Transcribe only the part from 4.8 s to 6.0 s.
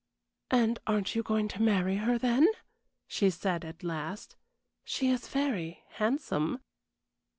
"She is very